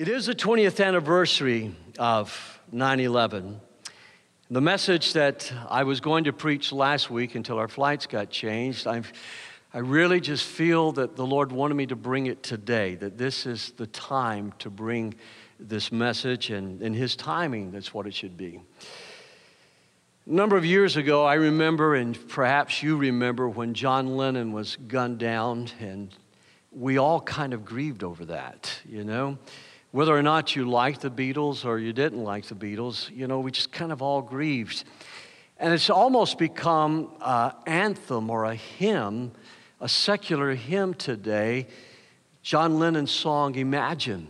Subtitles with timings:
[0.00, 3.60] It is the 20th anniversary of 9 11.
[4.50, 8.86] The message that I was going to preach last week until our flights got changed,
[8.86, 9.12] I've,
[9.74, 13.44] I really just feel that the Lord wanted me to bring it today, that this
[13.44, 15.16] is the time to bring
[15.58, 18.58] this message, and in His timing, that's what it should be.
[20.24, 24.76] A number of years ago, I remember, and perhaps you remember, when John Lennon was
[24.76, 26.08] gunned down, and
[26.72, 29.36] we all kind of grieved over that, you know?
[29.92, 33.40] Whether or not you liked the Beatles or you didn't like the Beatles, you know,
[33.40, 34.84] we just kind of all grieved.
[35.58, 39.32] And it's almost become an anthem or a hymn,
[39.80, 41.66] a secular hymn today,
[42.42, 44.28] John Lennon's song, Imagine.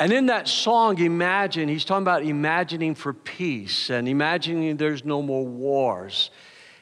[0.00, 5.20] And in that song, Imagine, he's talking about imagining for peace and imagining there's no
[5.20, 6.30] more wars.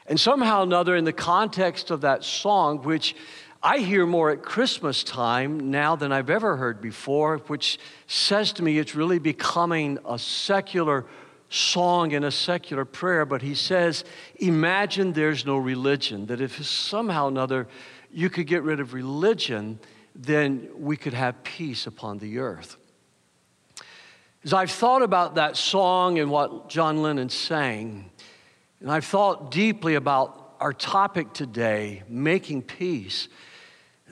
[0.07, 3.17] And somehow or another, in the context of that song, which
[3.63, 8.63] I hear more at Christmas time now than I've ever heard before, which says to
[8.63, 11.05] me it's really becoming a secular
[11.51, 13.27] song and a secular prayer.
[13.27, 14.05] But he says,
[14.37, 17.69] Imagine there's no religion, that if somehow or another
[18.11, 19.79] you could get rid of religion,
[20.15, 22.79] then we could have peace upon the earth.
[24.43, 28.11] As I've thought about that song and what John Lennon sang,
[28.81, 33.29] and I've thought deeply about our topic today, making peace.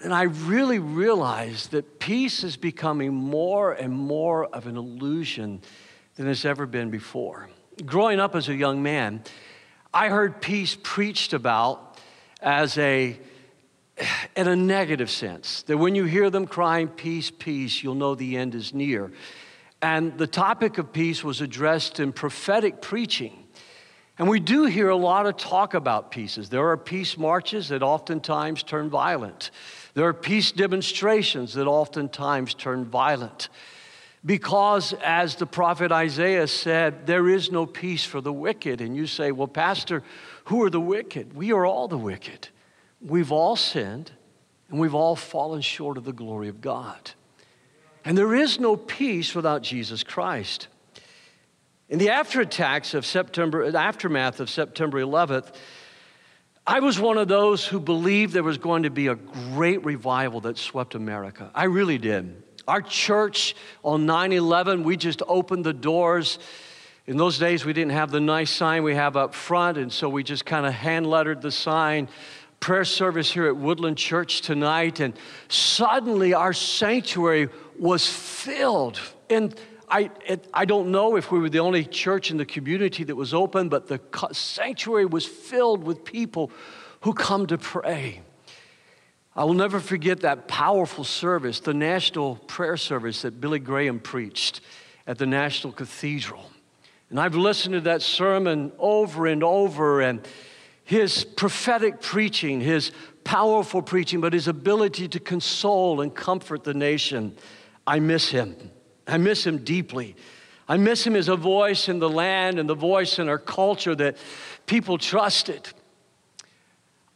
[0.02, 5.60] And I really realized that peace is becoming more and more of an illusion
[6.16, 7.50] than it's ever been before.
[7.84, 9.22] Growing up as a young man,
[9.92, 11.98] I heard peace preached about
[12.40, 13.18] as a
[14.36, 15.62] in a negative sense.
[15.62, 19.12] That when you hear them crying, peace, peace, you'll know the end is near.
[19.82, 23.47] And the topic of peace was addressed in prophetic preaching.
[24.18, 26.48] And we do hear a lot of talk about pieces.
[26.48, 29.52] There are peace marches that oftentimes turn violent.
[29.94, 33.48] There are peace demonstrations that oftentimes turn violent.
[34.26, 38.80] Because, as the prophet Isaiah said, there is no peace for the wicked.
[38.80, 40.02] And you say, well, Pastor,
[40.46, 41.36] who are the wicked?
[41.36, 42.48] We are all the wicked.
[43.00, 44.10] We've all sinned
[44.68, 47.12] and we've all fallen short of the glory of God.
[48.04, 50.66] And there is no peace without Jesus Christ.
[51.88, 55.54] In the after attacks of September, aftermath of September 11th,
[56.66, 60.40] I was one of those who believed there was going to be a great revival
[60.42, 61.50] that swept America.
[61.54, 62.42] I really did.
[62.66, 66.38] Our church on 9 11, we just opened the doors.
[67.06, 70.10] In those days, we didn't have the nice sign we have up front, and so
[70.10, 72.08] we just kind of hand lettered the sign
[72.60, 75.14] prayer service here at Woodland Church tonight, and
[75.48, 77.48] suddenly our sanctuary
[77.78, 79.00] was filled.
[79.30, 79.54] And
[79.90, 83.16] I, it, I don't know if we were the only church in the community that
[83.16, 84.00] was open, but the
[84.32, 86.50] sanctuary was filled with people
[87.00, 88.22] who come to pray.
[89.36, 94.60] I will never forget that powerful service, the national prayer service that Billy Graham preached
[95.06, 96.50] at the National Cathedral.
[97.10, 100.26] And I've listened to that sermon over and over, and
[100.84, 102.92] his prophetic preaching, his
[103.24, 107.36] powerful preaching, but his ability to console and comfort the nation.
[107.86, 108.56] I miss him.
[109.08, 110.14] I miss him deeply.
[110.68, 113.94] I miss him as a voice in the land and the voice in our culture
[113.94, 114.18] that
[114.66, 115.66] people trusted.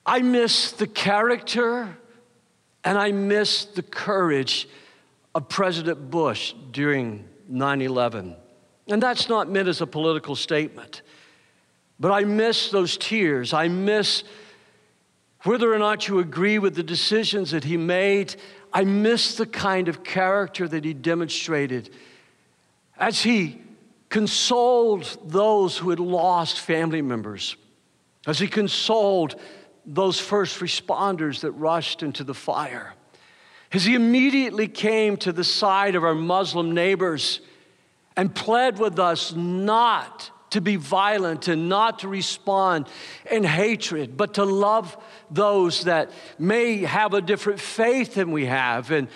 [0.06, 1.96] I miss the character
[2.82, 4.68] and I miss the courage
[5.34, 8.36] of President Bush during 9 11.
[8.88, 11.02] And that's not meant as a political statement.
[12.00, 13.52] But I miss those tears.
[13.52, 14.24] I miss
[15.44, 18.34] whether or not you agree with the decisions that he made.
[18.72, 21.90] I miss the kind of character that he demonstrated
[22.96, 23.60] as he
[24.08, 27.56] consoled those who had lost family members,
[28.26, 29.34] as he consoled
[29.84, 32.94] those first responders that rushed into the fire,
[33.72, 37.40] as he immediately came to the side of our Muslim neighbors
[38.16, 42.86] and pled with us not to be violent and not to respond
[43.30, 44.96] in hatred, but to love
[45.30, 48.90] those that may have a different faith than we have.
[48.90, 49.08] And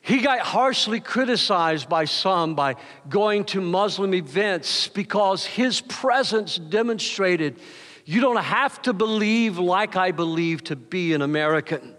[0.00, 2.76] he got harshly criticized by some by
[3.08, 7.60] going to Muslim events because his presence demonstrated
[8.06, 11.94] you don't have to believe like I believe to be an American.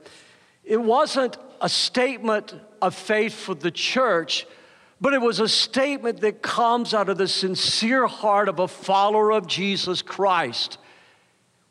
[0.63, 4.47] It wasn't a statement of faith for the church
[5.01, 9.31] but it was a statement that comes out of the sincere heart of a follower
[9.31, 10.77] of Jesus Christ.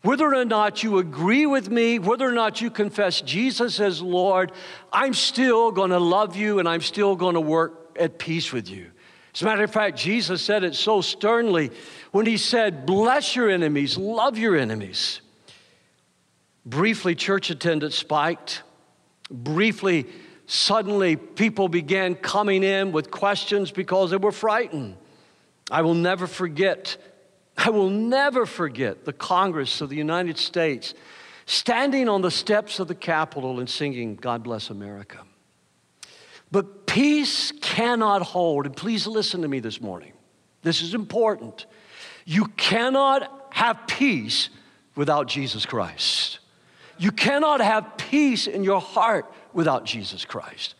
[0.03, 4.53] Whether or not you agree with me, whether or not you confess Jesus as Lord,
[4.93, 8.71] I'm still going to love you and I'm still going to work at peace with
[8.71, 8.91] you.
[9.35, 11.71] As a matter of fact, Jesus said it so sternly
[12.13, 15.21] when he said, Bless your enemies, love your enemies.
[16.65, 18.63] Briefly, church attendance spiked.
[19.31, 20.07] Briefly,
[20.49, 24.97] suddenly people began coming in with questions because they were frightened.
[25.71, 26.97] I will never forget,
[27.57, 30.95] I will never forget the Congress of the United States
[31.45, 35.19] standing on the steps of the Capitol and singing, God Bless America.
[36.51, 40.15] But peace cannot hold, and please listen to me this morning.
[40.63, 41.67] This is important.
[42.25, 44.49] You cannot have peace
[44.97, 46.39] without Jesus Christ.
[46.97, 50.77] You cannot have peace in your heart without Jesus Christ.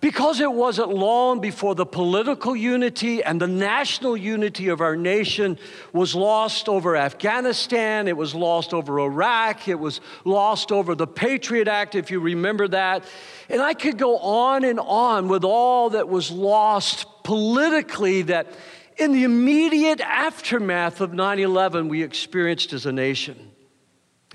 [0.00, 5.56] Because it wasn't long before the political unity and the national unity of our nation
[5.92, 11.68] was lost over Afghanistan, it was lost over Iraq, it was lost over the Patriot
[11.68, 13.04] Act, if you remember that.
[13.48, 18.48] And I could go on and on with all that was lost politically that
[18.96, 23.52] in the immediate aftermath of 9 11 we experienced as a nation.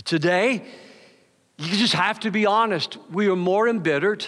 [0.05, 0.63] Today,
[1.57, 2.97] you just have to be honest.
[3.11, 4.25] We are more embittered.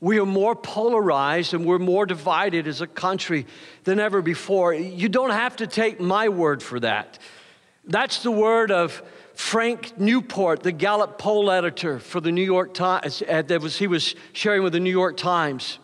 [0.00, 3.46] We are more polarized and we're more divided as a country
[3.84, 4.72] than ever before.
[4.74, 7.18] You don't have to take my word for that.
[7.84, 9.02] That's the word of
[9.34, 13.86] Frank Newport, the Gallup poll editor for the New York Times, uh, that was, he
[13.86, 15.78] was sharing with the New York Times.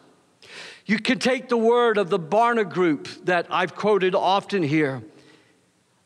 [0.87, 5.03] You can take the word of the Barna Group that I've quoted often here.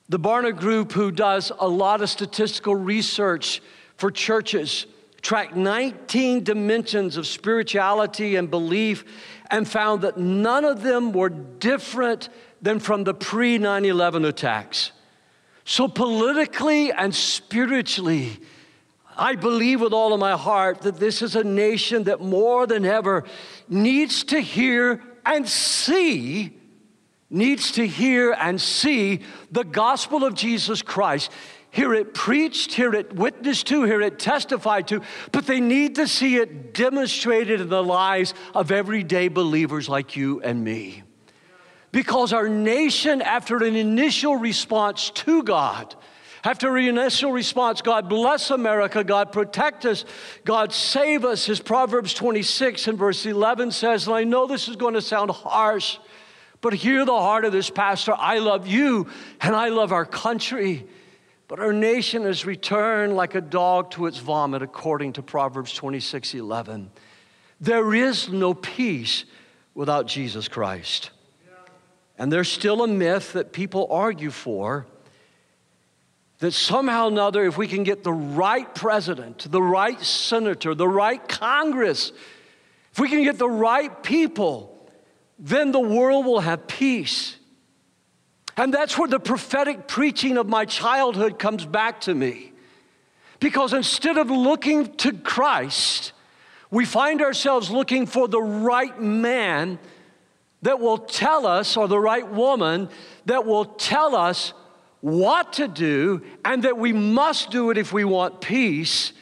[0.08, 3.62] The Barna Group, who does a lot of statistical research
[3.96, 4.86] for churches,
[5.22, 9.04] tracked 19 dimensions of spirituality and belief
[9.50, 12.28] and found that none of them were different
[12.60, 14.92] than from the pre 9 11 attacks.
[15.64, 18.38] So, politically and spiritually,
[19.16, 22.84] I believe with all of my heart that this is a nation that more than
[22.84, 23.24] ever
[23.68, 26.56] needs to hear and see
[27.28, 29.20] needs to hear and see
[29.50, 31.30] the gospel of Jesus Christ
[31.76, 36.08] hear it preached, hear it witnessed to, hear it testified to, but they need to
[36.08, 41.02] see it demonstrated in the lives of everyday believers like you and me.
[41.92, 45.94] Because our nation, after an initial response to God,
[46.44, 50.06] after an initial response, God bless America, God protect us,
[50.46, 54.76] God save us, as Proverbs 26 and verse 11 says, and I know this is
[54.76, 55.98] going to sound harsh,
[56.62, 58.14] but hear the heart of this pastor.
[58.16, 59.08] I love you
[59.42, 60.86] and I love our country.
[61.48, 66.34] But our nation has returned like a dog to its vomit, according to Proverbs 26
[66.34, 66.90] 11.
[67.60, 69.24] There is no peace
[69.74, 71.10] without Jesus Christ.
[72.18, 74.86] And there's still a myth that people argue for
[76.38, 80.88] that somehow or another, if we can get the right president, the right senator, the
[80.88, 82.12] right Congress,
[82.92, 84.90] if we can get the right people,
[85.38, 87.35] then the world will have peace.
[88.56, 92.52] And that's where the prophetic preaching of my childhood comes back to me.
[93.38, 96.12] Because instead of looking to Christ,
[96.70, 99.78] we find ourselves looking for the right man
[100.62, 102.88] that will tell us, or the right woman
[103.26, 104.54] that will tell us
[105.00, 109.12] what to do, and that we must do it if we want peace.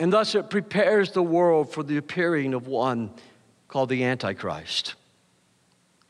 [0.00, 3.10] And thus it prepares the world for the appearing of one
[3.68, 4.94] called the Antichrist.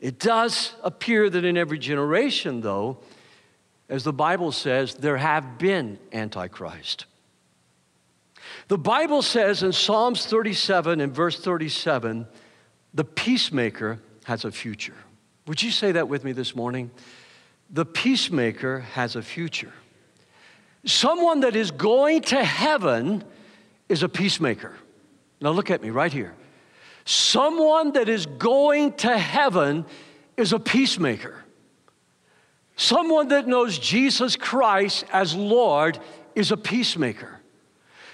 [0.05, 2.99] It does appear that in every generation, though,
[3.89, 7.07] as the Bible says, there have been Antichrist.
[8.67, 12.27] The Bible says in Psalms 37 and verse 37,
[12.93, 14.93] the peacemaker has a future.
[15.47, 16.91] Would you say that with me this morning?
[17.71, 19.73] The peacemaker has a future.
[20.85, 23.23] Someone that is going to heaven
[23.89, 24.75] is a peacemaker.
[25.41, 26.35] Now look at me right here.
[27.05, 29.85] Someone that is going to heaven
[30.35, 31.43] is a peacemaker.
[32.75, 35.99] Someone that knows Jesus Christ as Lord
[36.33, 37.39] is a peacemaker.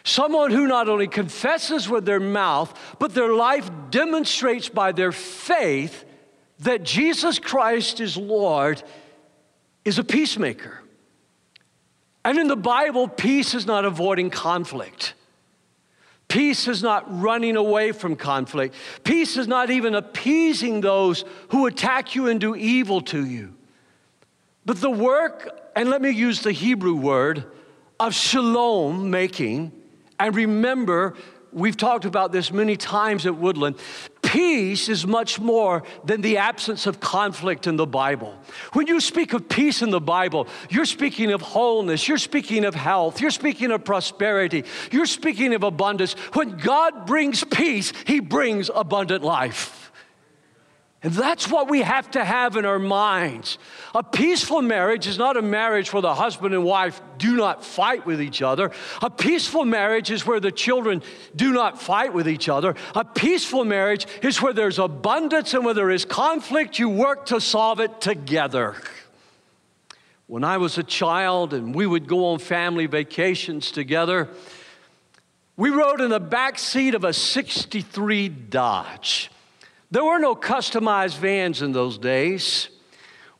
[0.04, 6.06] Someone who not only confesses with their mouth, but their life demonstrates by their faith
[6.60, 8.84] that Jesus Christ is Lord
[9.86, 10.82] is a peacemaker.
[12.24, 15.14] And in the Bible, peace is not avoiding conflict.
[16.32, 18.74] Peace is not running away from conflict.
[19.04, 23.54] Peace is not even appeasing those who attack you and do evil to you.
[24.66, 27.44] But the work, and let me use the Hebrew word,
[28.00, 29.74] of shalom making,
[30.22, 31.16] and remember,
[31.52, 33.76] we've talked about this many times at Woodland.
[34.32, 38.34] Peace is much more than the absence of conflict in the Bible.
[38.72, 42.74] When you speak of peace in the Bible, you're speaking of wholeness, you're speaking of
[42.74, 46.14] health, you're speaking of prosperity, you're speaking of abundance.
[46.32, 49.81] When God brings peace, He brings abundant life.
[51.04, 53.58] And that's what we have to have in our minds.
[53.96, 58.06] A peaceful marriage is not a marriage where the husband and wife do not fight
[58.06, 58.72] with each other.
[59.02, 61.02] A peaceful marriage is where the children
[61.36, 62.76] do not fight with each other.
[62.94, 67.42] A peaceful marriage is where there's abundance and where there is conflict, you work to
[67.42, 68.76] solve it together.
[70.28, 74.30] When I was a child and we would go on family vacations together,
[75.58, 79.32] we rode in the back seat of a 63 Dodge.
[79.92, 82.70] There were no customized vans in those days.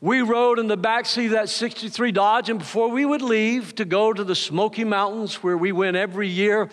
[0.02, 3.86] We rode in the backseat of that 63 Dodge, and before we would leave to
[3.86, 6.70] go to the Smoky Mountains where we went every year,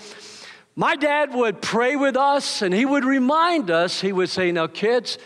[0.75, 4.67] my dad would pray with us and he would remind us, he would say, Now,
[4.67, 5.19] kids,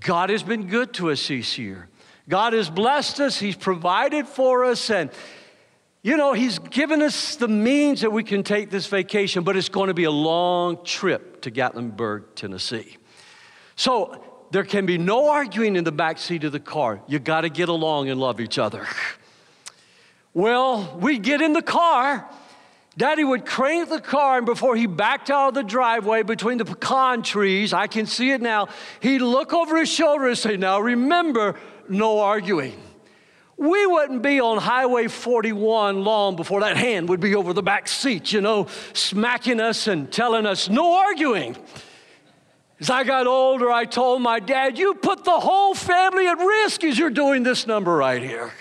[0.00, 1.88] God has been good to us this year.
[2.28, 5.10] God has blessed us, He's provided for us, and
[6.02, 9.68] you know, He's given us the means that we can take this vacation, but it's
[9.68, 12.96] going to be a long trip to Gatlinburg, Tennessee.
[13.76, 17.00] So there can be no arguing in the back seat of the car.
[17.06, 18.86] You got to get along and love each other.
[20.34, 22.28] Well, we get in the car.
[22.96, 26.66] Daddy would crank the car, and before he backed out of the driveway between the
[26.66, 28.68] pecan trees, I can see it now,
[29.00, 32.78] he'd look over his shoulder and say, Now remember, no arguing.
[33.56, 37.88] We wouldn't be on Highway 41 long before that hand would be over the back
[37.88, 41.56] seat, you know, smacking us and telling us, No arguing.
[42.82, 46.82] As I got older, I told my dad, You put the whole family at risk
[46.82, 48.52] as you're doing this number right here.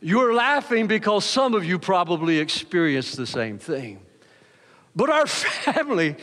[0.00, 4.00] You're laughing because some of you probably experienced the same thing.
[4.96, 6.16] But our family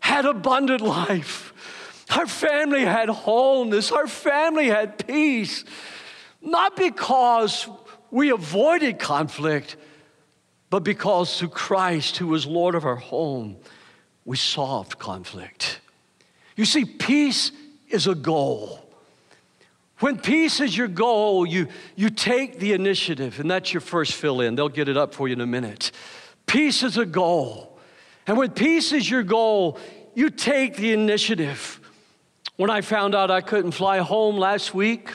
[0.00, 1.52] had abundant life.
[2.16, 3.92] Our family had wholeness.
[3.92, 5.66] Our family had peace.
[6.40, 7.68] Not because
[8.10, 9.76] we avoided conflict,
[10.70, 13.58] but because through Christ, who was Lord of our home,
[14.24, 15.80] we solved conflict.
[16.56, 17.52] You see, peace
[17.88, 18.78] is a goal.
[20.00, 24.40] When peace is your goal, you, you take the initiative, and that's your first fill
[24.40, 24.56] in.
[24.56, 25.92] They'll get it up for you in a minute.
[26.46, 27.78] Peace is a goal.
[28.26, 29.78] And when peace is your goal,
[30.14, 31.80] you take the initiative.
[32.56, 35.14] When I found out I couldn't fly home last week,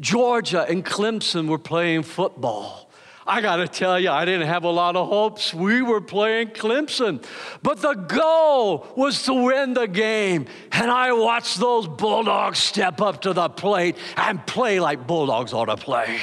[0.00, 2.83] Georgia and Clemson were playing football.
[3.26, 5.54] I got to tell you, I didn't have a lot of hopes.
[5.54, 7.24] We were playing Clemson,
[7.62, 10.46] but the goal was to win the game.
[10.72, 15.66] And I watched those Bulldogs step up to the plate and play like Bulldogs ought
[15.66, 16.18] to play.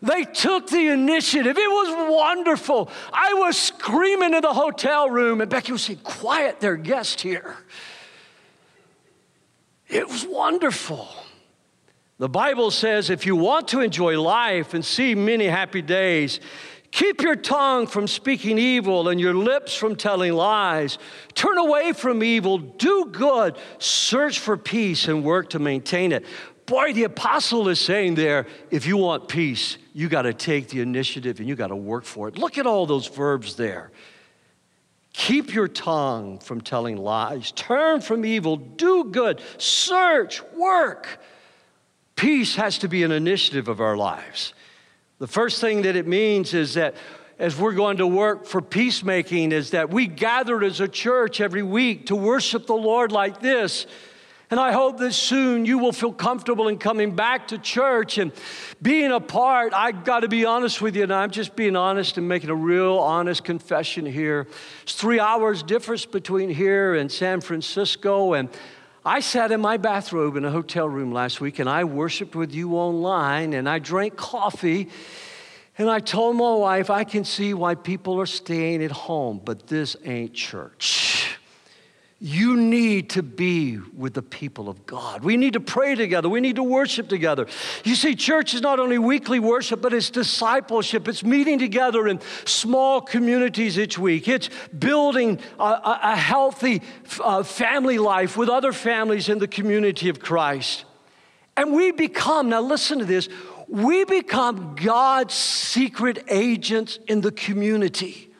[0.00, 1.56] They took the initiative.
[1.56, 2.90] It was wonderful.
[3.12, 7.56] I was screaming in the hotel room, and Becky was saying, Quiet, their guest here.
[9.88, 11.08] It was wonderful.
[12.18, 16.40] The Bible says if you want to enjoy life and see many happy days,
[16.90, 20.98] keep your tongue from speaking evil and your lips from telling lies.
[21.34, 26.24] Turn away from evil, do good, search for peace, and work to maintain it.
[26.66, 30.80] Boy, the apostle is saying there if you want peace, you got to take the
[30.80, 32.38] initiative and you got to work for it.
[32.38, 33.90] Look at all those verbs there.
[35.12, 41.20] Keep your tongue from telling lies, turn from evil, do good, search, work.
[42.22, 44.54] Peace has to be an initiative of our lives.
[45.18, 46.94] The first thing that it means is that
[47.36, 51.64] as we're going to work for peacemaking, is that we gather as a church every
[51.64, 53.88] week to worship the Lord like this.
[54.52, 58.30] And I hope that soon you will feel comfortable in coming back to church and
[58.80, 59.74] being a part.
[59.74, 62.54] I got to be honest with you, and I'm just being honest and making a
[62.54, 64.46] real honest confession here.
[64.84, 68.48] It's three hours difference between here and San Francisco, and
[69.04, 72.54] I sat in my bathrobe in a hotel room last week and I worshiped with
[72.54, 74.88] you online and I drank coffee.
[75.76, 79.66] And I told my wife, I can see why people are staying at home, but
[79.66, 81.21] this ain't church.
[82.24, 85.24] You need to be with the people of God.
[85.24, 86.28] We need to pray together.
[86.28, 87.48] We need to worship together.
[87.82, 91.08] You see, church is not only weekly worship, but it's discipleship.
[91.08, 94.28] It's meeting together in small communities each week.
[94.28, 96.82] It's building a, a healthy
[97.18, 100.84] uh, family life with other families in the community of Christ.
[101.56, 103.28] And we become, now listen to this,
[103.66, 108.31] we become God's secret agents in the community.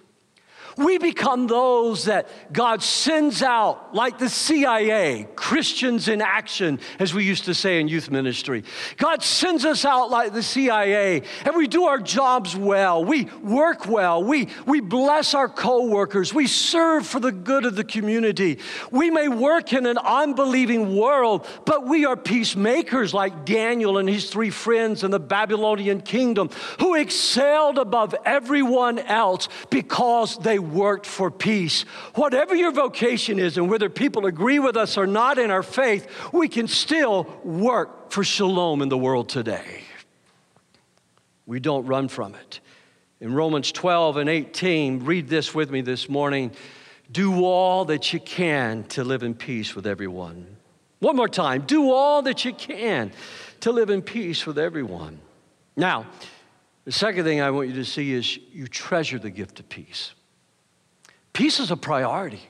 [0.76, 7.24] We become those that God sends out, like the CIA, Christians in action, as we
[7.24, 8.64] used to say in youth ministry.
[8.96, 13.04] God sends us out like the CIA, and we do our jobs well.
[13.04, 14.22] We work well.
[14.22, 16.32] We, we bless our coworkers.
[16.32, 18.58] We serve for the good of the community.
[18.90, 24.30] We may work in an unbelieving world, but we are peacemakers like Daniel and his
[24.30, 26.50] three friends in the Babylonian kingdom
[26.80, 31.82] who excelled above everyone else because they worked for peace.
[32.14, 36.08] Whatever your vocation is, and whether people agree with us or not in our faith,
[36.32, 39.82] we can still work for shalom in the world today.
[41.46, 42.60] We don't run from it.
[43.20, 46.52] In Romans 12 and 18, read this with me this morning.
[47.10, 50.56] Do all that you can to live in peace with everyone.
[51.00, 51.62] One more time.
[51.62, 53.12] Do all that you can
[53.60, 55.20] to live in peace with everyone.
[55.76, 56.06] Now,
[56.84, 60.12] the second thing I want you to see is you treasure the gift of peace.
[61.32, 62.42] Peace is a priority.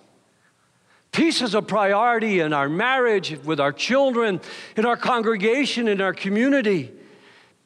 [1.13, 4.41] Peace is a priority in our marriage, with our children,
[4.77, 6.91] in our congregation, in our community.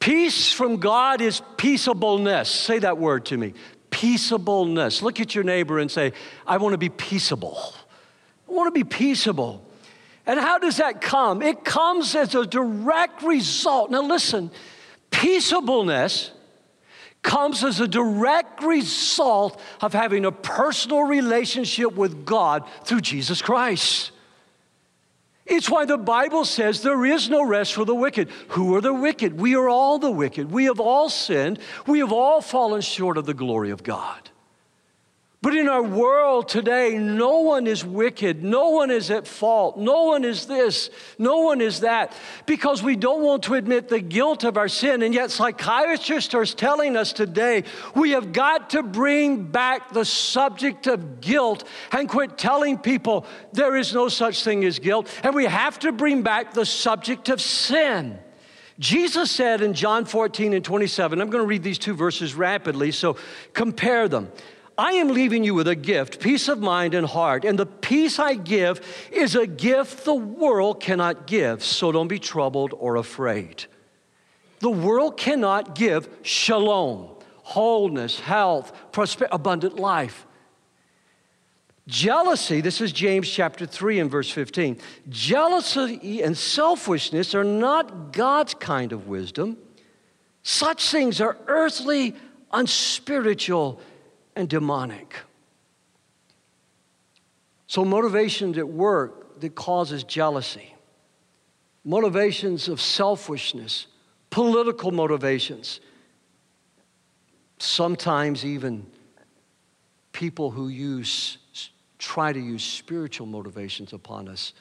[0.01, 2.49] Peace from God is peaceableness.
[2.51, 3.55] Say that word to me
[3.89, 5.01] peaceableness.
[5.01, 6.13] Look at your neighbor and say,
[6.47, 7.73] I want to be peaceable.
[8.47, 9.65] I want to be peaceable.
[10.27, 11.41] And how does that come?
[11.41, 13.91] It comes as a direct result.
[13.91, 14.51] Now, listen,
[15.11, 16.31] peaceableness
[17.27, 24.13] comes as a direct result of having a personal relationship with God through Jesus Christ.
[25.45, 28.31] It's why the Bible says there is no rest for the wicked.
[28.51, 29.39] Who are the wicked?
[29.39, 30.51] We are all the wicked.
[30.51, 31.59] We have all sinned.
[31.87, 34.31] We have all fallen short of the glory of God.
[35.47, 38.43] But in our world today, no one is wicked.
[38.43, 39.79] No one is at fault.
[39.79, 40.91] No one is this.
[41.19, 42.13] No one is that.
[42.47, 45.03] Because we don't want to admit the guilt of our sin.
[45.03, 47.63] And yet, psychiatrists are telling us today
[47.95, 51.63] we have got to bring back the subject of guilt
[51.93, 55.09] and quit telling people there is no such thing as guilt.
[55.23, 58.19] And we have to bring back the subject of sin.
[58.81, 62.91] Jesus said in John 14 and 27, I'm going to read these two verses rapidly,
[62.91, 63.17] so
[63.55, 64.33] compare them.
[64.79, 67.45] I am leaving you with a gift, peace of mind and heart.
[67.45, 68.81] And the peace I give
[69.11, 71.65] is a gift the world cannot give.
[71.65, 73.65] So don't be troubled or afraid.
[74.61, 77.09] The world cannot give shalom,
[77.43, 80.27] wholeness, health, prosperity, abundant life.
[81.89, 84.79] Jealousy, this is James chapter 3 and verse 15.
[85.09, 89.57] Jealousy and selfishness are not God's kind of wisdom.
[90.43, 92.17] Such things are earthly,
[92.53, 93.81] unspiritual,
[94.37, 95.17] and demonic.
[97.67, 100.75] So, motivations at work that causes jealousy,
[101.85, 103.89] motivations of selfishness,
[104.31, 105.81] political motivations,
[107.59, 108.87] sometimes even
[110.13, 111.39] people who use
[111.99, 114.53] try to use spiritual motivations upon us.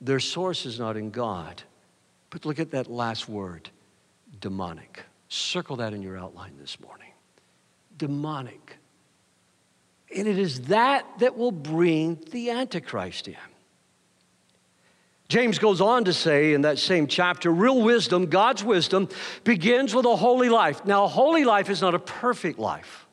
[0.00, 1.62] Their source is not in God.
[2.30, 3.70] But look at that last word
[4.40, 5.02] demonic.
[5.28, 7.12] Circle that in your outline this morning.
[7.96, 8.76] Demonic.
[10.16, 13.36] And it is that that will bring the Antichrist in.
[15.28, 19.08] James goes on to say in that same chapter real wisdom, God's wisdom,
[19.42, 20.84] begins with a holy life.
[20.84, 23.06] Now, a holy life is not a perfect life.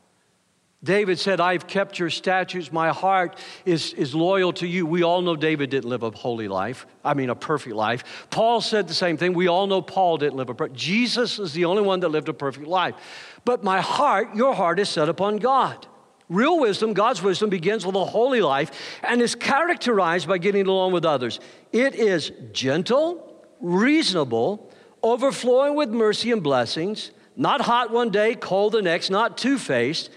[0.84, 2.72] David said, I've kept your statutes.
[2.72, 4.86] My heart is, is loyal to you.
[4.86, 8.28] We all know David didn't live a holy life, I mean, a perfect life.
[8.32, 9.34] Paul said the same thing.
[9.34, 12.30] We all know Paul didn't live a perfect Jesus is the only one that lived
[12.30, 12.96] a perfect life.
[13.46, 15.88] But my heart, your heart, is set upon God.
[16.32, 18.72] Real wisdom, God's wisdom, begins with a holy life
[19.04, 21.42] and is characterized by getting along with others.
[21.74, 24.72] It is gentle, reasonable,
[25.04, 30.10] overflowing with mercy and blessings, not hot one day, cold the next, not two faced.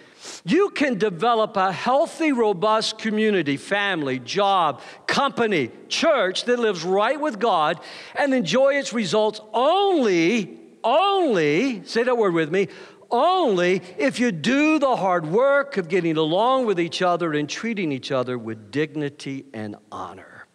[0.44, 7.40] You can develop a healthy, robust community, family, job, company, church that lives right with
[7.40, 7.80] God
[8.14, 12.68] and enjoy its results only, only, say that word with me,
[13.14, 17.92] only if you do the hard work of getting along with each other and treating
[17.92, 20.46] each other with dignity and honor.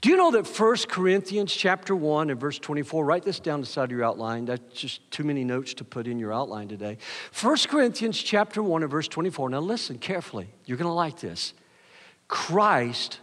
[0.00, 3.66] Do you know that 1 Corinthians chapter 1 and verse 24, write this down the
[3.66, 4.46] side of your outline.
[4.46, 6.96] That's just too many notes to put in your outline today.
[7.38, 9.50] 1 Corinthians chapter 1 and verse 24.
[9.50, 10.48] Now listen carefully.
[10.64, 11.52] You're going to like this.
[12.28, 13.20] Christ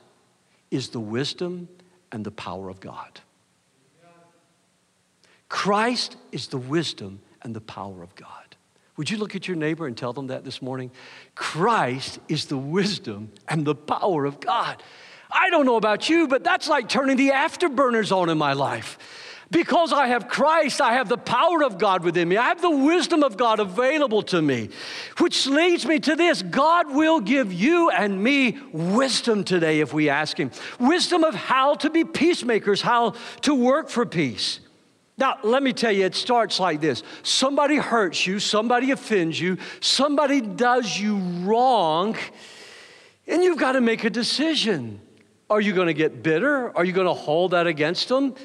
[0.70, 1.68] is the wisdom
[2.12, 3.22] and the power of God.
[5.50, 8.58] Christ is the wisdom and the power of God.
[8.98, 10.92] Would you look at your neighbor and tell them that this morning?
[11.34, 14.84] Christ is the wisdom and the power of God.
[15.32, 19.00] I don't know about you, but that's like turning the afterburners on in my life.
[19.50, 22.36] Because I have Christ, I have the power of God within me.
[22.36, 24.68] I have the wisdom of God available to me,
[25.20, 30.10] which leads me to this God will give you and me wisdom today if we
[30.10, 30.52] ask Him.
[30.82, 34.60] Wisdom of how to be peacemakers, how to work for peace.
[35.18, 39.58] Now, let me tell you, it starts like this somebody hurts you, somebody offends you,
[39.80, 42.16] somebody does you wrong,
[43.28, 45.02] and you've got to make a decision.
[45.50, 46.76] Are you going to get bitter?
[46.76, 48.36] Are you going to hold that against them?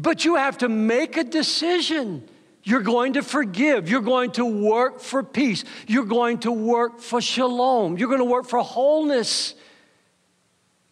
[0.00, 2.28] But you have to make a decision.
[2.64, 3.90] You're going to forgive.
[3.90, 5.64] You're going to work for peace.
[5.88, 7.98] You're going to work for shalom.
[7.98, 9.54] You're going to work for wholeness.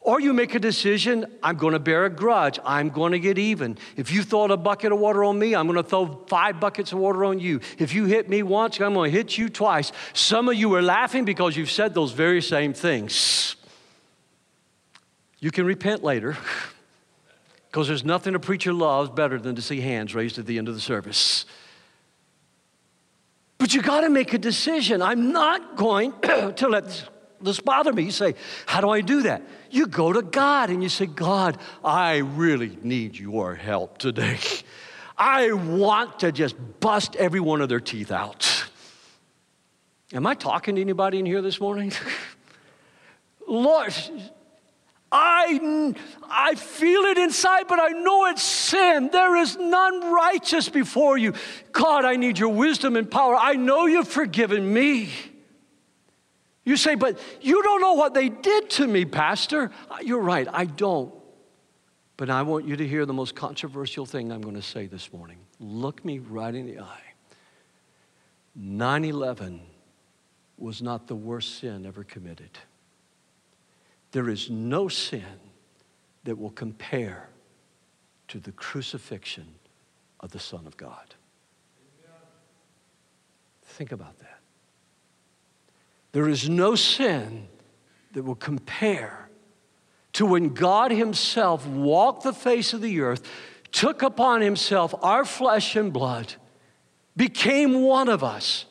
[0.03, 2.59] Or you make a decision, I'm going to bear a grudge.
[2.65, 3.77] I'm going to get even.
[3.97, 6.93] If you throw a bucket of water on me, I'm going to throw five buckets
[6.93, 7.61] of water on you.
[7.79, 9.93] If you hit me once, I'm going to hit you twice.
[10.15, 13.57] Some of you are laughing because you've said those very same things.
[15.39, 16.39] You can repent later
[17.71, 20.69] because there's nothing a preacher loves better than to see hands raised at the end
[20.69, 21.45] of the service.
[23.59, 25.03] But you got to make a decision.
[25.03, 27.07] I'm not going to let
[27.43, 28.05] this bother me.
[28.05, 28.35] You say,
[28.65, 29.43] How do I do that?
[29.71, 34.39] You go to God and you say, God, I really need your help today.
[35.17, 38.65] I want to just bust every one of their teeth out.
[40.13, 41.93] Am I talking to anybody in here this morning?
[43.47, 43.95] Lord,
[45.13, 45.95] I,
[46.29, 49.11] I feel it inside, but I know it's sin.
[49.13, 51.35] There is none righteous before you.
[51.73, 53.37] God, I need your wisdom and power.
[53.37, 55.11] I know you've forgiven me.
[56.71, 59.73] You say, but you don't know what they did to me, Pastor.
[59.91, 61.13] Uh, you're right, I don't.
[62.17, 65.13] But I want you to hear the most controversial thing I'm going to say this
[65.13, 65.39] morning.
[65.59, 67.15] Look me right in the eye.
[68.55, 69.61] 9 11
[70.59, 72.57] was not the worst sin ever committed.
[74.13, 75.41] There is no sin
[76.23, 77.31] that will compare
[78.29, 79.57] to the crucifixion
[80.21, 81.17] of the Son of God.
[83.65, 84.40] Think about that.
[86.13, 87.47] There is no sin
[88.13, 89.29] that will compare
[90.15, 93.29] to when God Himself walked the face of the earth,
[93.71, 96.35] took upon Himself our flesh and blood,
[97.17, 98.67] became one of us,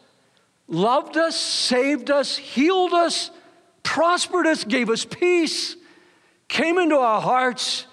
[0.67, 3.31] loved us, saved us, healed us,
[3.83, 5.77] prospered us, gave us peace,
[6.47, 7.85] came into our hearts.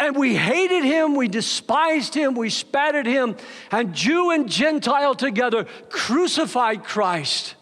[0.00, 3.36] And we hated him, we despised him, we spat at him,
[3.72, 7.56] and Jew and Gentile together crucified Christ.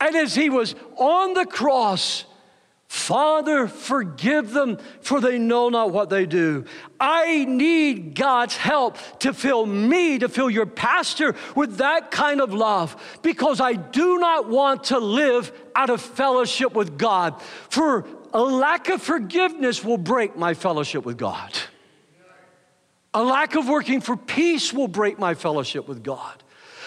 [0.00, 2.24] And as he was on the cross,
[2.88, 6.64] Father, forgive them, for they know not what they do.
[6.98, 12.52] I need God's help to fill me, to fill your pastor with that kind of
[12.52, 17.40] love, because I do not want to live out of fellowship with God.
[17.68, 21.56] For a lack of forgiveness will break my fellowship with God.
[23.14, 26.42] A lack of working for peace will break my fellowship with God.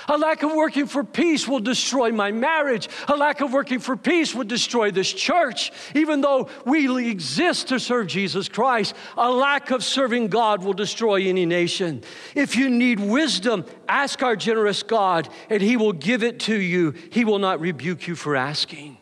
[0.07, 2.89] A lack of working for peace will destroy my marriage.
[3.07, 7.79] A lack of working for peace would destroy this church, even though we exist to
[7.79, 8.95] serve Jesus Christ.
[9.17, 12.03] A lack of serving God will destroy any nation.
[12.35, 16.93] If you need wisdom, ask our generous God, and He will give it to you.
[17.11, 18.97] He will not rebuke you for asking.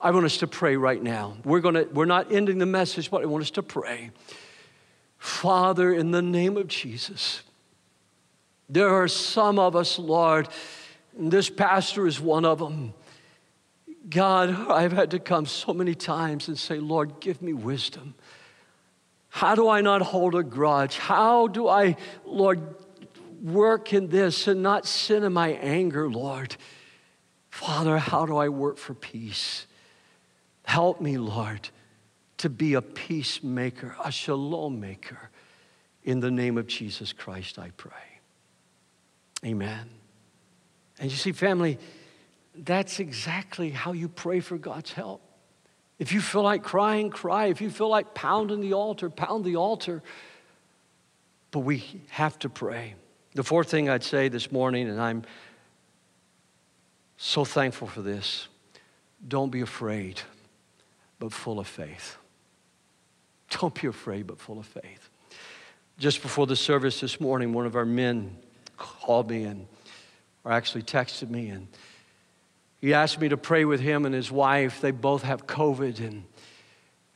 [0.00, 1.36] I want us to pray right now.
[1.44, 4.10] We're, gonna, we're not ending the message, but I want us to pray.
[5.16, 7.42] Father, in the name of Jesus,
[8.68, 10.48] there are some of us, Lord,
[11.16, 12.94] and this pastor is one of them.
[14.08, 18.14] God, I've had to come so many times and say, Lord, give me wisdom.
[19.28, 20.98] How do I not hold a grudge?
[20.98, 22.60] How do I, Lord,
[23.42, 26.56] work in this and not sin in my anger, Lord?
[27.50, 29.66] Father, how do I work for peace?
[30.64, 31.68] Help me, Lord,
[32.38, 35.30] to be a peacemaker, a shalom maker.
[36.02, 38.13] In the name of Jesus Christ, I pray.
[39.44, 39.90] Amen.
[40.98, 41.78] And you see, family,
[42.54, 45.20] that's exactly how you pray for God's help.
[45.98, 47.46] If you feel like crying, cry.
[47.46, 50.02] If you feel like pounding the altar, pound the altar.
[51.50, 52.94] But we have to pray.
[53.34, 55.24] The fourth thing I'd say this morning, and I'm
[57.16, 58.48] so thankful for this
[59.26, 60.20] don't be afraid,
[61.18, 62.16] but full of faith.
[63.50, 65.08] Don't be afraid, but full of faith.
[65.98, 68.36] Just before the service this morning, one of our men
[68.76, 69.66] called me and,
[70.44, 71.68] or actually texted me, and
[72.80, 74.80] he asked me to pray with him and his wife.
[74.80, 76.24] They both have COVID, and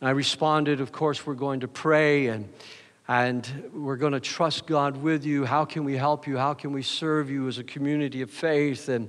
[0.01, 2.49] I responded, Of course, we're going to pray and
[3.11, 5.47] and we're going to trust God with you.
[5.47, 6.37] How can we help you?
[6.37, 8.90] How can we serve you as a community of faith?
[8.90, 9.09] And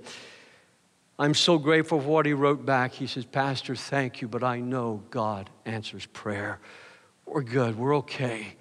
[1.19, 2.93] I'm so grateful for what he wrote back.
[2.93, 6.59] He says, Pastor, thank you, but I know God answers prayer.
[7.25, 8.55] We're good, we're okay.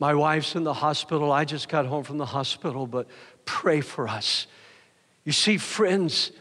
[0.00, 1.30] My wife's in the hospital.
[1.30, 3.06] I just got home from the hospital, but
[3.44, 4.46] pray for us.
[5.24, 6.32] You see, friends,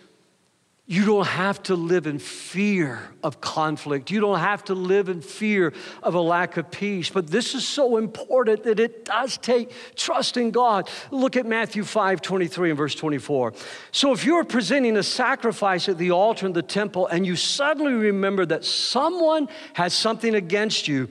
[0.88, 4.10] you don't have to live in fear of conflict.
[4.10, 7.12] You don't have to live in fear of a lack of peace.
[7.12, 10.90] But this is so important that it does take trust in God.
[11.12, 13.54] Look at Matthew 5 23 and verse 24.
[13.92, 17.94] So if you're presenting a sacrifice at the altar in the temple and you suddenly
[17.94, 21.10] remember that someone has something against you,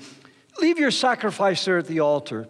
[0.61, 2.49] Leave your sacrifice there at the altar.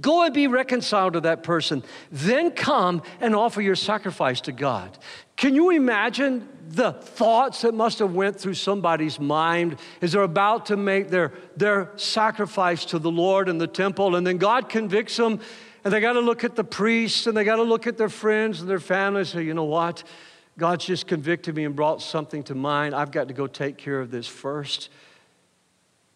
[0.00, 1.82] Go and be reconciled to that person.
[2.10, 4.96] Then come and offer your sacrifice to God.
[5.36, 10.66] Can you imagine the thoughts that must have went through somebody's mind as they're about
[10.66, 15.16] to make their, their sacrifice to the Lord in the temple, and then God convicts
[15.16, 15.40] them,
[15.84, 18.08] and they got to look at the priests, and they got to look at their
[18.08, 20.04] friends and their families, and say, you know what?
[20.56, 22.94] God's just convicted me and brought something to mind.
[22.94, 24.90] I've got to go take care of this first.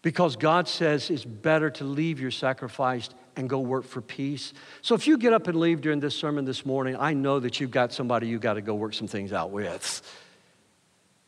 [0.06, 4.52] Because God says it's better to leave your sacrifice and go work for peace.
[4.80, 7.58] So if you get up and leave during this sermon this morning, I know that
[7.58, 10.00] you've got somebody you've got to go work some things out with.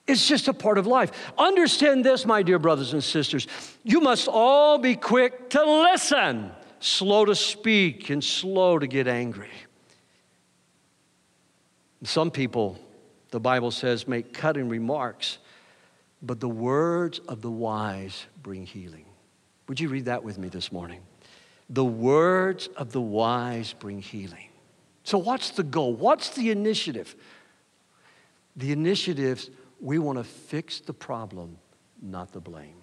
[0.07, 1.11] It's just a part of life.
[1.37, 3.49] Understand this, my dear brothers and sisters.
[3.83, 9.51] You must all be quick to listen, slow to speak, and slow to get angry.
[12.05, 12.79] Some people,
[13.31, 15.38] the Bible says, make cutting remarks,
[16.23, 19.04] but the words of the wise bring healing.
[19.68, 21.02] Would you read that with me this morning?
[21.68, 24.48] The words of the wise bring healing.
[25.04, 25.92] So, what's the goal?
[25.92, 27.14] What's the initiative?
[28.56, 29.50] The initiatives,
[29.82, 31.58] we want to fix the problem,
[32.00, 32.76] not the blame.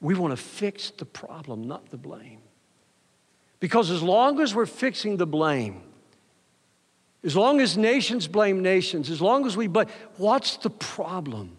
[0.00, 2.40] We want to fix the problem, not the blame.
[3.60, 5.80] Because as long as we're fixing the blame,
[7.22, 11.56] as long as nations blame nations, as long as we blame, what's the problem?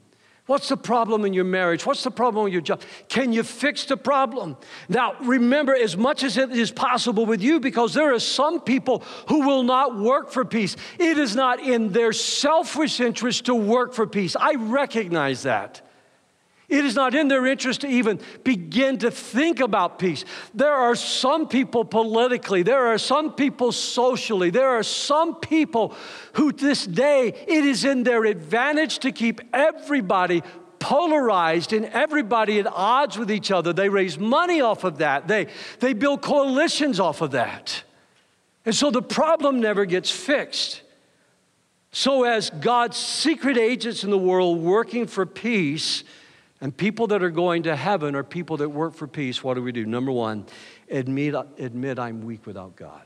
[0.48, 1.86] What's the problem in your marriage?
[1.86, 2.82] What's the problem with your job?
[3.10, 4.58] Can you fix the problem?
[4.88, 9.04] Now, remember, as much as it is possible with you, because there are some people
[9.28, 10.78] who will not work for peace.
[10.98, 14.38] It is not in their selfish interest to work for peace.
[14.38, 15.82] I recognize that.
[16.70, 20.26] It is not in their interest to even begin to think about peace.
[20.54, 25.96] There are some people politically, there are some people socially, there are some people
[26.34, 30.44] who this day it is in their advantage to keep everybody
[30.80, 33.72] polarized and everybody at odds with each other.
[33.72, 35.48] They raise money off of that, they,
[35.80, 37.84] they build coalitions off of that.
[38.66, 40.82] And so the problem never gets fixed.
[41.94, 46.04] So, as God's secret agents in the world working for peace,
[46.60, 49.44] and people that are going to heaven are people that work for peace.
[49.44, 49.86] What do we do?
[49.86, 50.46] Number one,
[50.90, 53.06] admit, admit I'm weak without God.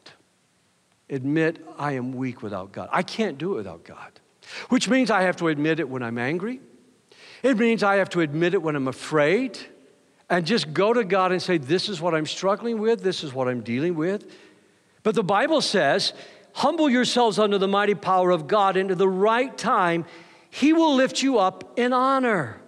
[1.10, 2.88] Admit I am weak without God.
[2.92, 4.12] I can't do it without God,
[4.70, 6.62] which means I have to admit it when I'm angry.
[7.44, 9.60] It means I have to admit it when I'm afraid
[10.30, 13.34] and just go to God and say, This is what I'm struggling with, this is
[13.34, 14.32] what I'm dealing with.
[15.04, 16.14] But the Bible says,
[16.54, 20.06] Humble yourselves under the mighty power of God, and at the right time,
[20.50, 22.61] He will lift you up in honor.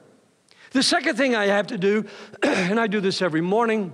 [0.73, 2.05] The second thing I have to do,
[2.43, 3.93] and I do this every morning,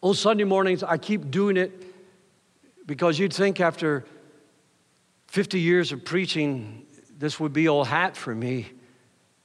[0.00, 1.82] on Sunday mornings, I keep doing it
[2.86, 4.04] because you'd think after
[5.26, 6.86] 50 years of preaching,
[7.18, 8.68] this would be old hat for me.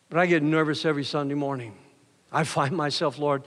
[0.09, 1.73] But I get nervous every Sunday morning.
[2.31, 3.43] I find myself, Lord,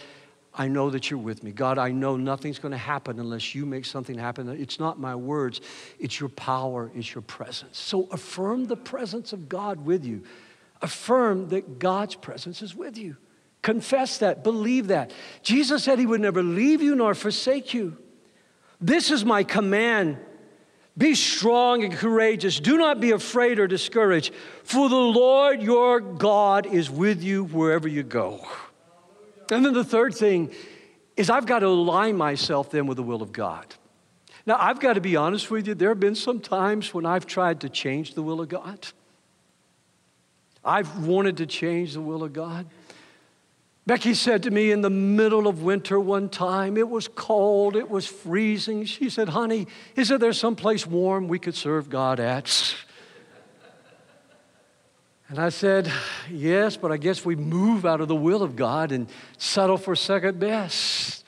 [0.53, 1.53] I know that you're with me.
[1.53, 4.49] God, I know nothing's going to happen unless you make something happen.
[4.49, 5.61] It's not my words,
[6.01, 7.79] it's your power, it's your presence.
[7.79, 10.25] So affirm the presence of God with you
[10.83, 13.17] affirm that God's presence is with you.
[13.63, 15.13] Confess that, believe that.
[15.43, 17.97] Jesus said he would never leave you nor forsake you.
[18.81, 20.19] This is my command.
[20.97, 22.61] Be strong and courageous.
[22.61, 27.89] Do not be afraid or discouraged, for the Lord your God is with you wherever
[27.89, 28.47] you go.
[29.51, 30.53] And then the third thing
[31.17, 33.75] is I've got to align myself then with the will of God.
[34.47, 37.27] Now, I've got to be honest with you, there have been some times when I've
[37.27, 38.87] tried to change the will of God.
[40.65, 42.67] I've wanted to change the will of God.
[43.87, 47.91] Becky said to me in the middle of winter one time, it was cold, it
[47.91, 48.87] was freezing.
[48.87, 52.77] She said, Honey, isn't there someplace warm we could serve God at?
[55.29, 55.93] And I said,
[56.31, 59.95] Yes, but I guess we move out of the will of God and settle for
[59.95, 61.25] second best.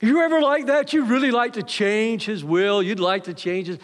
[0.00, 0.94] You ever like that?
[0.94, 3.78] You really like to change His will, you'd like to change His.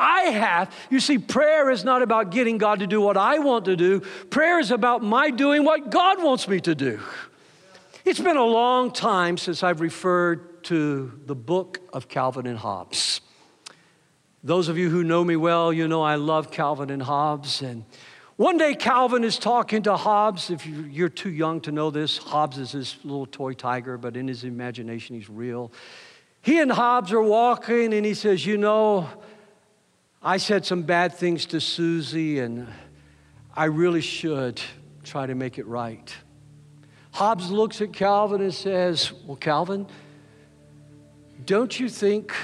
[0.00, 0.74] I have.
[0.88, 4.00] You see, prayer is not about getting God to do what I want to do,
[4.30, 7.00] prayer is about my doing what God wants me to do.
[8.06, 13.20] It's been a long time since I've referred to the book of Calvin and Hobbes.
[14.42, 17.60] Those of you who know me well, you know I love Calvin and Hobbes.
[17.60, 17.84] And
[18.36, 20.48] one day Calvin is talking to Hobbes.
[20.48, 24.28] If you're too young to know this, Hobbes is this little toy tiger, but in
[24.28, 25.70] his imagination, he's real.
[26.40, 29.10] He and Hobbes are walking, and he says, You know,
[30.22, 32.68] I said some bad things to Susie, and
[33.56, 34.60] I really should
[35.02, 36.14] try to make it right.
[37.12, 39.86] Hobbes looks at Calvin and says, Well, Calvin,
[41.46, 42.34] don't you think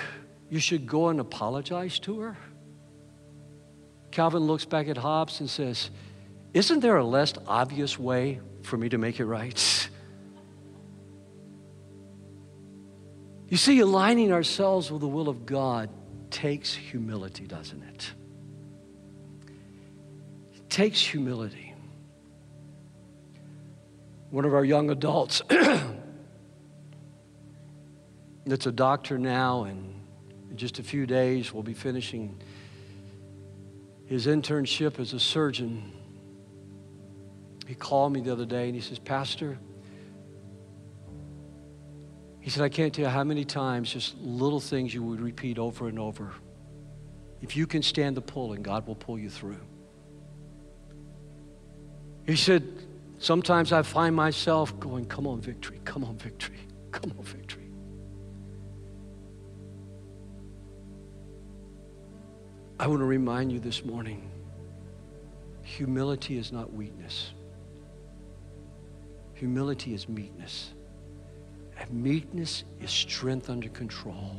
[0.49, 2.39] you should go and apologize to her?
[4.11, 5.91] Calvin looks back at Hobbes and says,
[6.55, 9.91] Isn't there a less obvious way for me to make it right?
[13.49, 15.91] You see, aligning ourselves with the will of God
[16.31, 18.13] takes humility, doesn't it?
[20.55, 21.75] It takes humility.
[24.31, 25.43] One of our young adults
[28.47, 29.95] that's a doctor now, and
[30.51, 32.41] in just a few days we'll be finishing
[34.07, 35.93] his internship as a surgeon.
[37.67, 39.59] He called me the other day and he says, Pastor,
[42.47, 45.59] he said, I can't tell you how many times just little things you would repeat
[45.59, 46.31] over and over.
[47.43, 49.59] If you can stand the pulling, God will pull you through.
[52.25, 52.63] He said,
[53.19, 56.61] Sometimes I find myself going, Come on, victory, come on, victory,
[56.93, 57.69] come on, victory.
[62.79, 64.31] I want to remind you this morning
[65.63, 67.33] humility is not weakness,
[69.35, 70.75] humility is meekness.
[71.79, 74.37] And meekness is strength under control.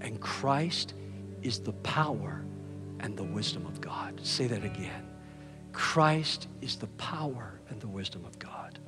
[0.00, 0.94] And Christ
[1.42, 2.44] is the power
[3.00, 4.20] and the wisdom of God.
[4.22, 5.06] Say that again.
[5.72, 8.78] Christ is the power and the wisdom of God.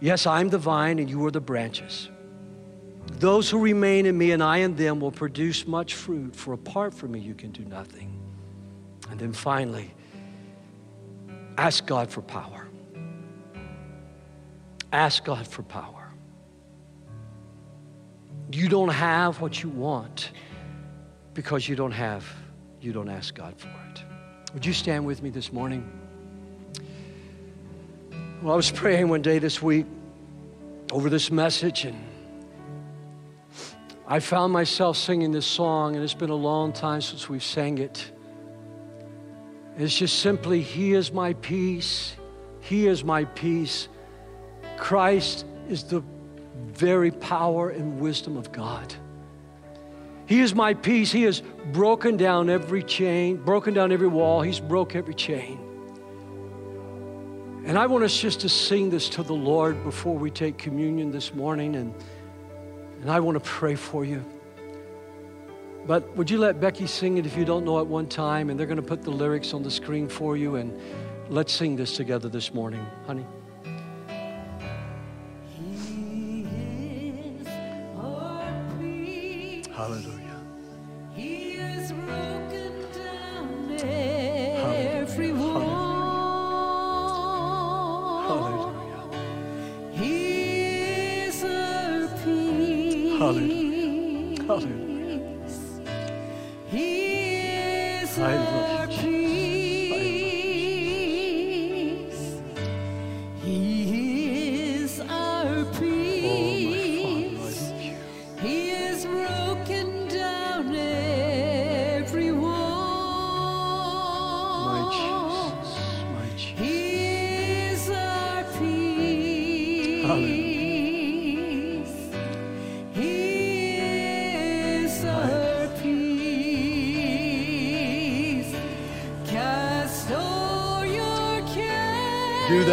[0.00, 2.08] Yes, I'm the vine and you are the branches.
[3.18, 6.94] Those who remain in me and I in them will produce much fruit, for apart
[6.94, 8.18] from me, you can do nothing.
[9.10, 9.94] And then finally,
[11.58, 12.66] ask God for power.
[14.92, 16.01] Ask God for power.
[18.52, 20.30] You don't have what you want
[21.34, 22.24] because you don't have,
[22.80, 24.04] you don't ask God for it.
[24.52, 25.90] Would you stand with me this morning?
[28.42, 29.86] Well, I was praying one day this week
[30.90, 31.96] over this message and
[34.06, 37.78] I found myself singing this song, and it's been a long time since we've sang
[37.78, 38.10] it.
[39.78, 42.14] It's just simply, He is my peace.
[42.60, 43.88] He is my peace.
[44.76, 46.02] Christ is the
[46.54, 48.94] very power and wisdom of God.
[50.26, 51.12] He is my peace.
[51.12, 54.42] He has broken down every chain, broken down every wall.
[54.42, 55.58] He's broke every chain.
[57.64, 61.12] And I want us just to sing this to the Lord before we take communion
[61.12, 61.76] this morning.
[61.76, 61.94] And
[63.02, 64.24] and I want to pray for you.
[65.86, 68.48] But would you let Becky sing it if you don't know it one time?
[68.48, 70.54] And they're going to put the lyrics on the screen for you.
[70.54, 70.80] And
[71.28, 73.26] let's sing this together this morning, honey.
[79.82, 80.21] Hallelujah.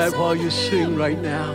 [0.10, 1.54] That while you sing right now.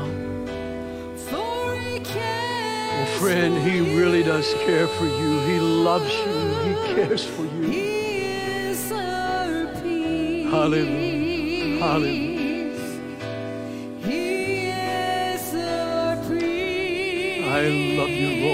[1.29, 5.41] For he cares Well, friend, He really does care for you.
[5.41, 6.35] He loves you.
[6.67, 7.63] He cares for you.
[7.63, 8.91] He is.
[10.51, 11.79] Hallelujah.
[11.81, 12.79] Hallelujah.
[14.07, 17.45] He is our peace.
[17.47, 17.63] I
[17.99, 18.54] love you, Lord.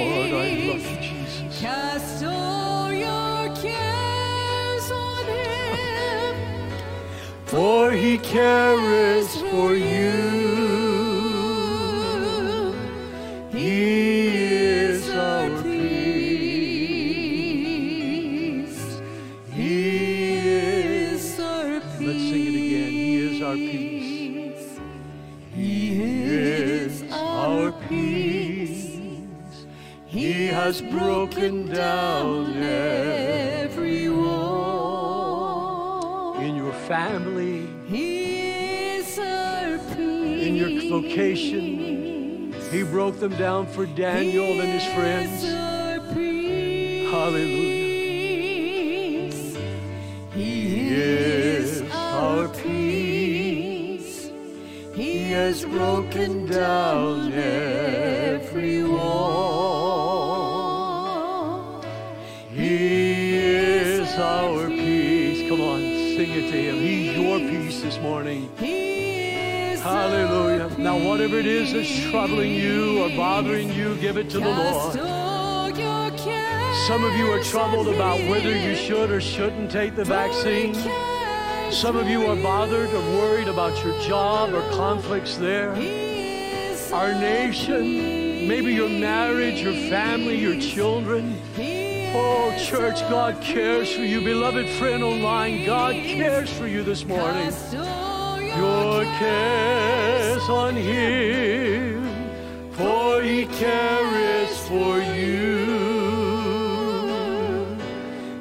[7.50, 10.60] For He cares for you.
[13.50, 15.80] He is our peace.
[19.52, 21.40] He is.
[21.40, 22.00] our peace.
[22.00, 22.90] Let's sing it again.
[22.92, 24.78] He is our peace.
[25.52, 28.96] He is our peace.
[30.06, 33.09] He has broken down every
[41.10, 45.42] He broke them down for Daniel and his friends.
[47.10, 47.80] Hallelujah.
[50.32, 54.30] He is our peace.
[54.94, 59.02] He has broken down every wall.
[62.50, 65.48] He is our peace.
[65.48, 66.76] Come on, sing it to him.
[66.76, 68.48] He's your peace this morning.
[69.82, 70.70] Hallelujah.
[70.78, 74.98] Now, whatever it is that's troubling you or bothering you, give it to the Lord.
[74.98, 79.96] all your cares Some of you are troubled about whether you should or shouldn't take
[79.96, 80.74] the vaccine.
[81.72, 85.70] Some of you are bothered or worried about your job or conflicts there.
[86.92, 91.40] Our nation, maybe your marriage, your family, your children.
[92.12, 94.20] Oh, church, God cares for you.
[94.20, 97.50] Beloved friend online, God cares for you this morning.
[98.60, 102.04] Your cares on Him,
[102.72, 105.66] for He cares for you.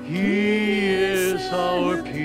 [0.05, 2.20] He is our peace.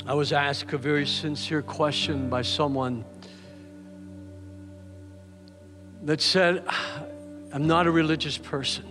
[0.06, 3.06] I was asked a very sincere question by someone
[6.04, 6.66] that said,
[7.54, 8.86] I'm not a religious person.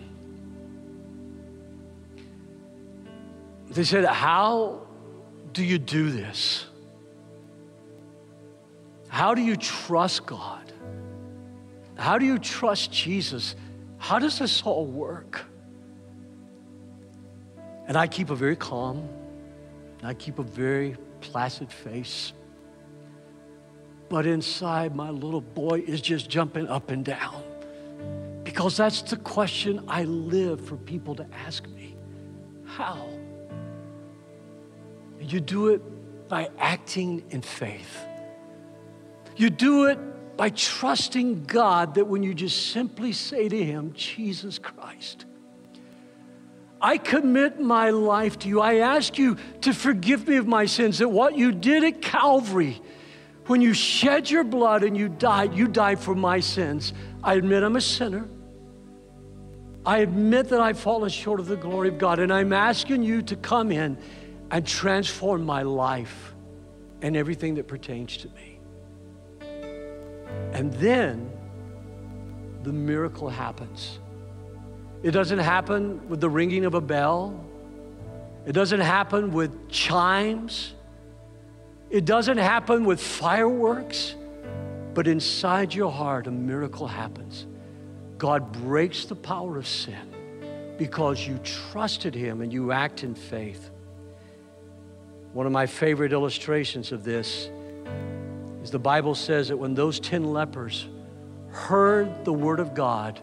[3.68, 4.86] They said, How
[5.52, 6.64] do you do this?
[9.08, 10.72] How do you trust God?
[11.96, 13.54] How do you trust Jesus?
[13.98, 15.44] How does this all work?
[17.86, 19.06] And I keep a very calm,
[20.03, 22.32] I keep a very placid face.
[24.09, 27.42] But inside, my little boy is just jumping up and down.
[28.44, 31.96] Because that's the question I live for people to ask me
[32.64, 33.09] How?
[35.20, 38.05] And you do it by acting in faith.
[39.36, 39.98] You do it
[40.36, 45.26] by trusting God that when you just simply say to Him, Jesus Christ,
[46.82, 48.60] I commit my life to you.
[48.60, 52.82] I ask you to forgive me of my sins, that what you did at Calvary,
[53.46, 56.92] when you shed your blood and you died, you died for my sins.
[57.22, 58.28] I admit I'm a sinner.
[59.86, 63.22] I admit that I've fallen short of the glory of God, and I'm asking you
[63.22, 63.96] to come in
[64.50, 66.34] and transform my life
[67.00, 68.58] and everything that pertains to me.
[70.52, 71.30] And then
[72.62, 73.98] the miracle happens.
[75.03, 77.44] It doesn't happen with the ringing of a bell.
[78.46, 80.74] It doesn't happen with chimes.
[81.90, 84.14] It doesn't happen with fireworks.
[84.94, 87.46] But inside your heart, a miracle happens.
[88.18, 90.14] God breaks the power of sin
[90.78, 93.70] because you trusted Him and you act in faith.
[95.32, 97.50] One of my favorite illustrations of this
[98.62, 100.86] is the Bible says that when those 10 lepers
[101.48, 103.20] heard the word of God,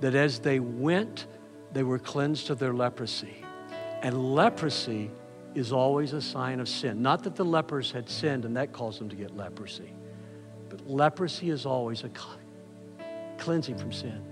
[0.00, 1.26] that as they went,
[1.72, 3.44] they were cleansed of their leprosy.
[4.02, 5.10] And leprosy
[5.54, 7.02] is always a sign of sin.
[7.02, 9.92] Not that the lepers had sinned and that caused them to get leprosy,
[10.68, 12.10] but leprosy is always a
[13.38, 14.22] cleansing from sin.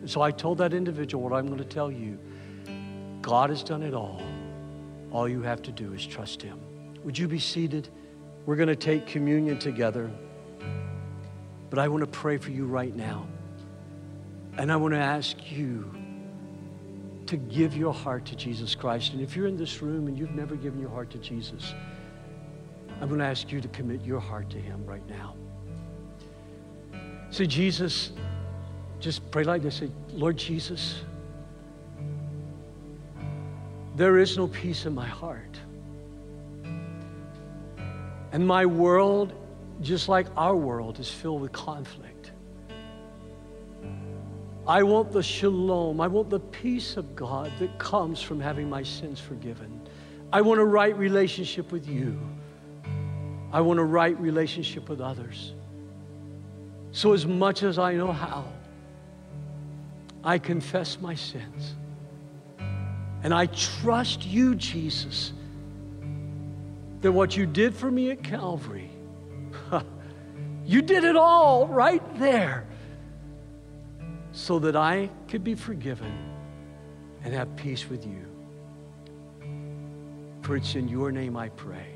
[0.00, 2.18] And so I told that individual what I'm going to tell you
[3.20, 4.22] God has done it all.
[5.10, 6.58] All you have to do is trust Him.
[7.04, 7.88] Would you be seated?
[8.46, 10.10] We're going to take communion together.
[11.68, 13.26] But I want to pray for you right now.
[14.60, 15.90] And I want to ask you
[17.24, 19.14] to give your heart to Jesus Christ.
[19.14, 21.72] And if you're in this room and you've never given your heart to Jesus,
[23.00, 25.34] I'm going to ask you to commit your heart to Him right now.
[27.30, 28.12] Say, Jesus,
[28.98, 29.76] just pray like this.
[29.76, 31.04] Say, Lord Jesus,
[33.96, 35.58] there is no peace in my heart.
[38.32, 39.32] And my world,
[39.80, 42.19] just like our world, is filled with conflict.
[44.70, 46.00] I want the shalom.
[46.00, 49.80] I want the peace of God that comes from having my sins forgiven.
[50.32, 52.16] I want a right relationship with you.
[53.52, 55.54] I want a right relationship with others.
[56.92, 58.44] So, as much as I know how,
[60.22, 61.74] I confess my sins.
[63.24, 65.32] And I trust you, Jesus,
[67.00, 68.92] that what you did for me at Calvary,
[70.64, 72.68] you did it all right there
[74.32, 76.12] so that I could be forgiven
[77.24, 78.26] and have peace with you.
[80.42, 81.86] For it's in your name I pray.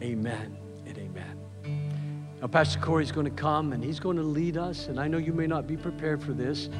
[0.00, 1.38] Amen and amen.
[2.40, 4.88] Now, Pastor Corey's going to come and he's going to lead us.
[4.88, 6.70] And I know you may not be prepared for this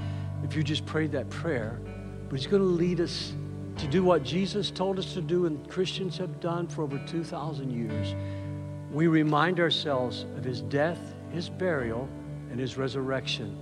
[0.42, 1.80] if you just prayed that prayer,
[2.28, 3.32] but he's going to lead us
[3.76, 7.70] to do what Jesus told us to do and Christians have done for over 2,000
[7.70, 8.14] years.
[8.90, 12.08] We remind ourselves of his death, his burial,
[12.50, 13.56] and his resurrection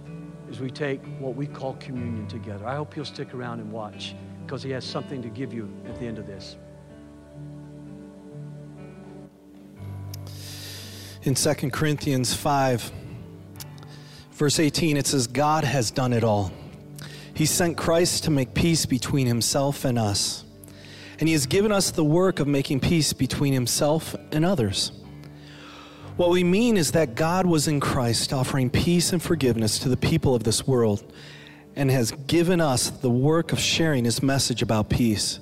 [0.51, 2.67] as we take what we call communion together.
[2.67, 5.99] I hope you'll stick around and watch because he has something to give you at
[5.99, 6.57] the end of this.
[11.23, 12.91] In 2 Corinthians 5,
[14.33, 16.51] verse 18, it says, God has done it all.
[17.35, 20.45] He sent Christ to make peace between himself and us.
[21.21, 24.93] And he has given us the work of making peace between himself and others.
[26.21, 29.97] What we mean is that God was in Christ offering peace and forgiveness to the
[29.97, 31.15] people of this world
[31.75, 35.41] and has given us the work of sharing his message about peace.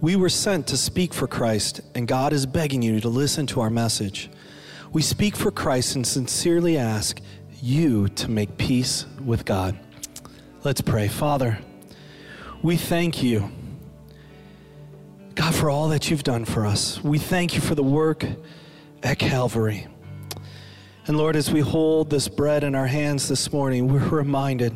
[0.00, 3.60] We were sent to speak for Christ, and God is begging you to listen to
[3.60, 4.30] our message.
[4.92, 7.20] We speak for Christ and sincerely ask
[7.60, 9.76] you to make peace with God.
[10.62, 11.08] Let's pray.
[11.08, 11.58] Father,
[12.62, 13.50] we thank you,
[15.34, 17.02] God, for all that you've done for us.
[17.02, 18.24] We thank you for the work
[19.02, 19.88] at Calvary.
[21.06, 24.74] And Lord, as we hold this bread in our hands this morning, we're reminded,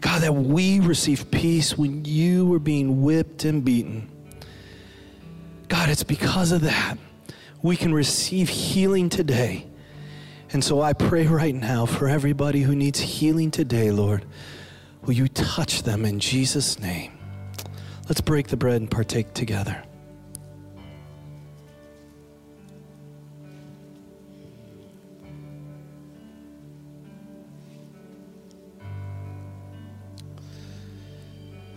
[0.00, 4.10] God, that we received peace when you were being whipped and beaten.
[5.68, 6.96] God, it's because of that
[7.62, 9.66] we can receive healing today.
[10.52, 14.24] And so I pray right now for everybody who needs healing today, Lord,
[15.02, 17.18] will you touch them in Jesus' name?
[18.08, 19.82] Let's break the bread and partake together.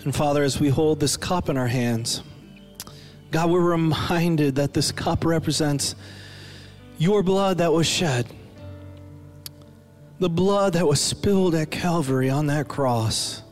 [0.04, 2.24] And Father, as we hold this cup in our hands,
[3.30, 5.96] God, we're reminded that this cup represents
[6.98, 8.26] your blood that was shed,
[10.20, 13.44] the blood that was spilled at Calvary on that cross,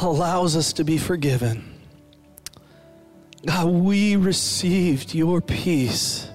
[0.00, 1.80] allows us to be forgiven.
[3.44, 6.28] God, we received your peace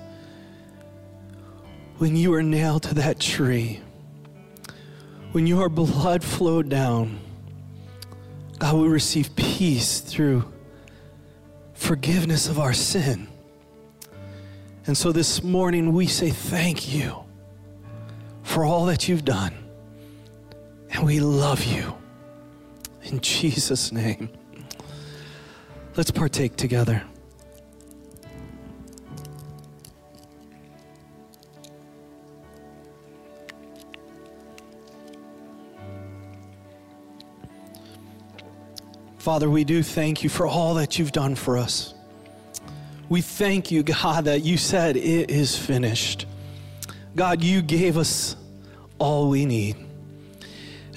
[2.00, 3.82] when you were nailed to that tree,
[5.32, 7.20] when your blood flowed down.
[8.58, 10.52] God, we receive peace through
[11.74, 13.28] forgiveness of our sin.
[14.88, 17.24] And so this morning we say thank you
[18.44, 19.54] for all that you've done.
[20.92, 21.96] And we love you.
[23.04, 24.30] In Jesus' name.
[25.96, 27.04] Let's partake together.
[39.28, 41.94] Father, we do thank you for all that you've done for us.
[43.10, 46.26] We thank you, God, that you said it is finished.
[47.14, 48.38] God, you gave us
[49.00, 49.76] all we need.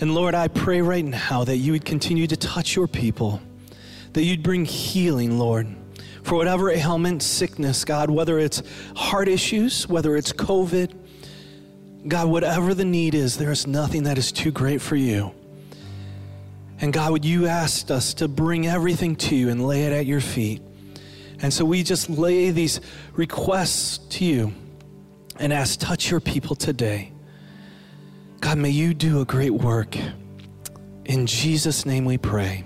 [0.01, 3.43] And Lord, I pray right now that you would continue to touch your people,
[4.13, 5.67] that you'd bring healing, Lord,
[6.23, 8.63] for whatever ailment, sickness, God, whether it's
[8.95, 10.95] heart issues, whether it's COVID,
[12.07, 15.35] God, whatever the need is, there is nothing that is too great for you.
[16.81, 20.07] And God, would you asked us to bring everything to you and lay it at
[20.07, 20.63] your feet.
[21.43, 22.81] And so we just lay these
[23.13, 24.53] requests to you
[25.39, 27.13] and ask, touch your people today.
[28.41, 29.97] God, may you do a great work.
[31.05, 32.65] In Jesus' name we pray.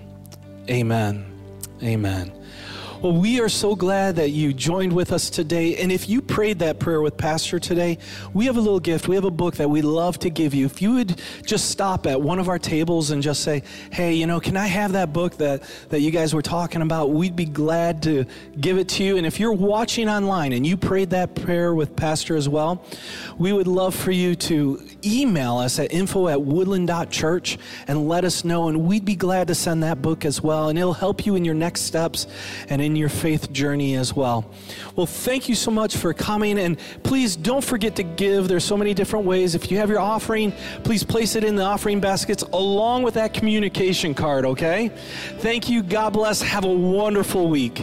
[0.69, 1.25] Amen.
[1.83, 2.33] Amen.
[3.05, 5.77] Well, we are so glad that you joined with us today.
[5.77, 7.99] And if you prayed that prayer with Pastor today,
[8.33, 9.09] we have a little gift.
[9.09, 10.65] We have a book that we love to give you.
[10.65, 14.27] If you would just stop at one of our tables and just say, hey, you
[14.27, 17.11] know, can I have that book that, that you guys were talking about?
[17.11, 18.25] We'd be glad to
[18.59, 19.19] give it to you.
[19.19, 22.87] And if you're watching online and you prayed that prayer with Pastor as well,
[23.37, 28.47] we would love for you to email us at info at woodland.church and let us
[28.47, 28.69] know.
[28.69, 30.71] And we'd be glad to send that book as well.
[30.71, 32.27] And it'll help you in your next steps
[32.71, 34.49] and in your faith journey as well.
[34.95, 36.61] Well, thank you so much for coming.
[36.61, 38.47] And please don't forget to give.
[38.47, 39.57] There's so many different ways.
[39.57, 40.53] If you have your offering,
[40.85, 44.91] please place it in the offering baskets along with that communication card, okay?
[45.39, 45.83] Thank you.
[45.83, 46.41] God bless.
[46.41, 47.83] Have a wonderful week.